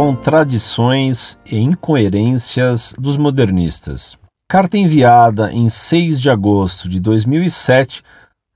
[0.00, 4.16] contradições e incoerências dos modernistas.
[4.50, 8.02] Carta enviada em 6 de agosto de 2007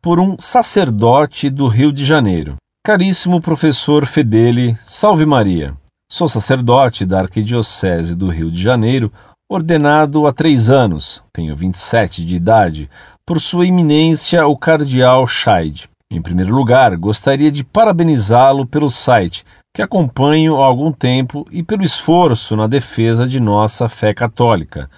[0.00, 2.54] por um sacerdote do Rio de Janeiro.
[2.82, 5.74] Caríssimo professor Fedeli, salve Maria.
[6.10, 9.12] Sou sacerdote da Arquidiocese do Rio de Janeiro,
[9.46, 12.88] ordenado há três anos, tenho 27 de idade,
[13.26, 15.90] por Sua Eminência o Cardeal Scheid.
[16.10, 21.82] Em primeiro lugar, gostaria de parabenizá-lo pelo site, que acompanho há algum tempo, e pelo
[21.82, 24.88] esforço na defesa de nossa fé católica.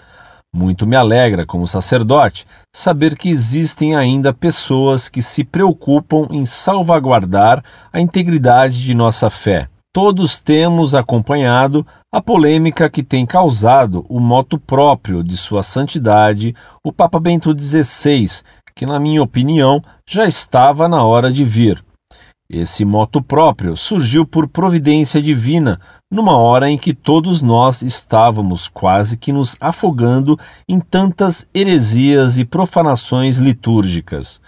[0.54, 7.64] Muito me alegra, como sacerdote, saber que existem ainda pessoas que se preocupam em salvaguardar
[7.90, 9.66] a integridade de nossa fé.
[9.94, 16.92] Todos temos acompanhado a polêmica que tem causado o moto próprio de Sua Santidade, o
[16.92, 18.42] Papa Bento XVI,
[18.74, 21.82] que, na minha opinião, já estava na hora de vir.
[22.48, 29.16] Esse moto próprio surgiu por providência divina numa hora em que todos nós estávamos quase
[29.16, 34.40] que nos afogando em tantas heresias e profanações litúrgicas.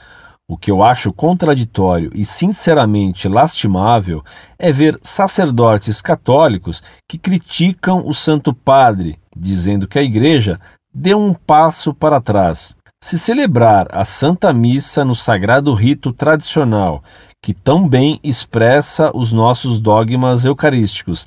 [0.50, 4.24] O que eu acho contraditório e sinceramente lastimável
[4.58, 10.60] é ver sacerdotes católicos que criticam o Santo Padre, dizendo que a Igreja
[10.94, 12.74] deu um passo para trás.
[13.00, 17.02] Se celebrar a Santa Missa no sagrado rito tradicional,
[17.42, 21.26] que tão bem expressa os nossos dogmas eucarísticos,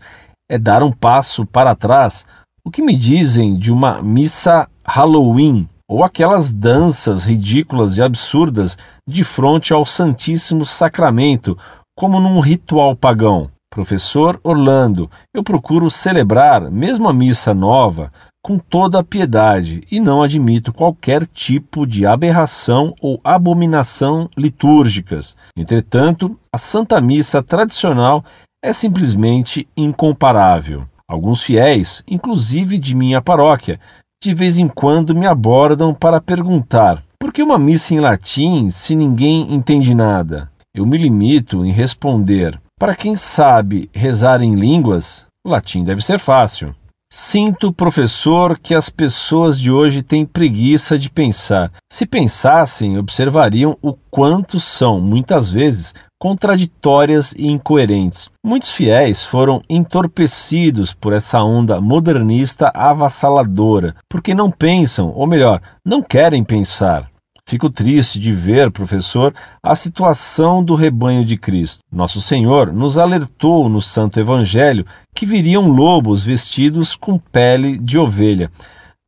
[0.50, 2.26] é dar um passo para trás.
[2.64, 9.24] O que me dizem de uma missa Halloween ou aquelas danças ridículas e absurdas de
[9.24, 11.58] frente ao Santíssimo Sacramento,
[11.98, 13.50] como num ritual pagão?
[13.70, 18.12] Professor Orlando, eu procuro celebrar, mesmo a missa nova,
[18.44, 25.36] com toda a piedade e não admito qualquer tipo de aberração ou abominação litúrgicas.
[25.56, 28.24] Entretanto, a Santa Missa tradicional
[28.64, 30.84] é simplesmente incomparável.
[31.08, 33.80] Alguns fiéis, inclusive de minha paróquia,
[34.24, 38.96] de vez em quando me abordam para perguntar: por que uma missa em latim se
[38.96, 40.50] ninguém entende nada?
[40.74, 46.18] Eu me limito em responder: para quem sabe rezar em línguas, o latim deve ser
[46.18, 46.74] fácil.
[47.14, 51.70] Sinto, professor, que as pessoas de hoje têm preguiça de pensar.
[51.92, 58.30] Se pensassem, observariam o quanto são, muitas vezes, contraditórias e incoerentes.
[58.42, 66.02] Muitos fiéis foram entorpecidos por essa onda modernista avassaladora, porque não pensam, ou melhor, não
[66.02, 67.11] querem pensar.
[67.46, 71.84] Fico triste de ver, professor, a situação do rebanho de Cristo.
[71.92, 78.50] Nosso Senhor nos alertou no Santo Evangelho que viriam lobos vestidos com pele de ovelha.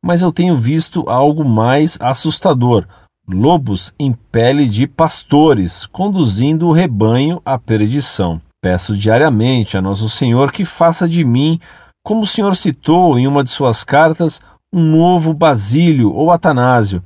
[0.04, 2.86] Mas eu tenho visto algo mais assustador:
[3.26, 8.40] lobos em pele de pastores, conduzindo o rebanho à perdição.
[8.62, 11.58] Peço diariamente a Nosso Senhor que faça de mim,
[12.04, 17.02] como o Senhor citou em uma de suas cartas, um novo Basílio ou Atanásio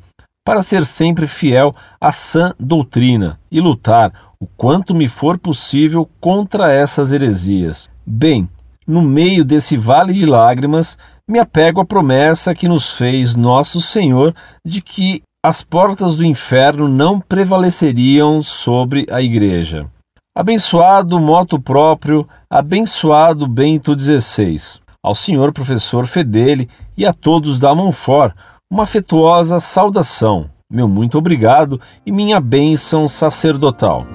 [0.49, 6.73] para ser sempre fiel à sã doutrina e lutar o quanto me for possível contra
[6.73, 7.87] essas heresias.
[8.07, 8.49] Bem,
[8.87, 10.97] no meio desse vale de lágrimas,
[11.29, 16.89] me apego à promessa que nos fez nosso Senhor de que as portas do inferno
[16.89, 19.87] não prevaleceriam sobre a igreja.
[20.35, 24.81] Abençoado moto próprio, abençoado Bento XVI.
[25.05, 28.35] Ao senhor professor Fedele e a todos da Monfort,
[28.71, 34.07] uma afetuosa saudação, meu muito obrigado e minha bênção sacerdotal.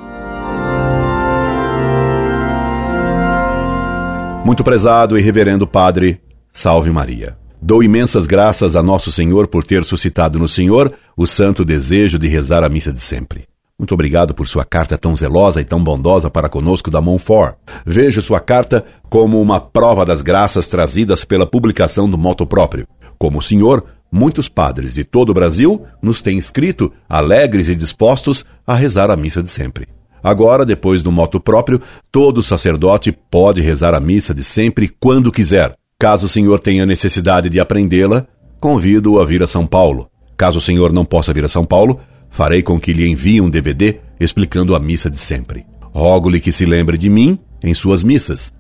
[4.46, 6.22] Muito prezado e reverendo Padre,
[6.52, 7.36] salve Maria.
[7.60, 12.28] Dou imensas graças a Nosso Senhor por ter suscitado no Senhor o santo desejo de
[12.28, 13.48] rezar a missa de sempre.
[13.80, 17.56] Muito obrigado por sua carta tão zelosa e tão bondosa para conosco da Montfort.
[17.86, 22.88] Vejo sua carta como uma prova das graças trazidas pela publicação do moto próprio.
[23.18, 23.84] Como o senhor,
[24.14, 29.18] muitos padres de todo o Brasil nos têm escrito, alegres e dispostos a rezar a
[29.18, 29.88] missa de sempre.
[30.24, 31.82] Agora, depois do moto próprio,
[32.12, 35.76] todo sacerdote pode rezar a missa de sempre quando quiser.
[36.00, 38.28] Caso o senhor tenha necessidade de aprendê-la,
[38.60, 40.08] convido-o a vir a São Paulo.
[40.38, 42.00] Caso o senhor não possa vir a São Paulo,
[42.30, 45.66] farei com que lhe envie um DVD explicando a missa de sempre.
[45.92, 48.54] Rogo-lhe que se lembre de mim em suas missas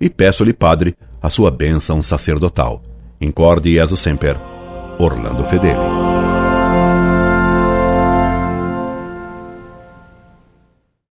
[0.00, 2.82] e peço-lhe, Padre, a sua bênção sacerdotal.
[3.20, 4.49] Incorde Jesus Semper
[5.02, 6.09] Orlando Fedeli.